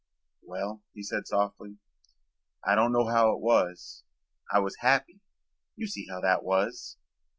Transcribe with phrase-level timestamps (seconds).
[0.41, 1.77] "Well," he said softly,
[2.65, 4.03] "I don't know how it was.
[4.51, 5.19] I was happy.
[5.75, 6.97] You see how that was.